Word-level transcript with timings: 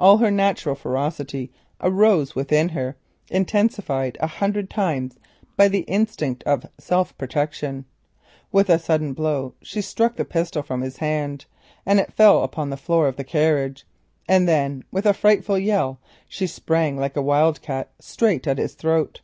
All 0.00 0.18
her 0.18 0.32
natural 0.32 0.74
ferocity 0.74 1.52
arose 1.80 2.34
within 2.34 2.70
her, 2.70 2.96
intensified 3.30 4.18
a 4.20 4.26
hundred 4.26 4.68
times 4.68 5.16
by 5.56 5.68
the 5.68 5.82
instinct 5.82 6.42
of 6.42 6.66
self 6.76 7.16
protection. 7.16 7.84
With 8.50 8.68
a 8.68 8.80
sudden 8.80 9.12
blow 9.12 9.54
she 9.62 9.80
struck 9.80 10.16
the 10.16 10.24
pistol 10.24 10.64
from 10.64 10.80
his 10.80 10.96
hand; 10.96 11.44
it 11.86 12.12
fell 12.12 12.42
upon 12.42 12.70
the 12.70 12.76
floor 12.76 13.06
of 13.06 13.14
the 13.14 13.22
carriage. 13.22 13.86
And 14.28 14.48
then 14.48 14.82
with 14.90 15.06
a 15.06 15.14
scream 15.14 15.94
she 16.26 16.48
sprang 16.48 16.96
like 16.98 17.14
a 17.16 17.22
wild 17.22 17.62
cat 17.62 17.90
straight 18.00 18.48
at 18.48 18.58
his 18.58 18.74
throat. 18.74 19.20